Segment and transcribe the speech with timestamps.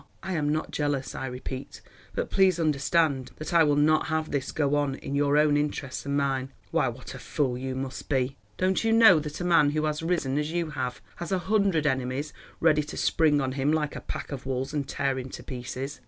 [0.23, 1.79] "I am not jealous, I repeat,
[2.15, 6.07] but please understand that I will not have this go on, in your own interests
[6.07, 6.51] and mine.
[6.71, 8.35] Why, what a fool you must be.
[8.57, 11.85] Don't you know that a man who has risen, as you have, has a hundred
[11.85, 15.43] enemies ready to spring on him like a pack of wolves and tear him to
[15.43, 15.99] pieces?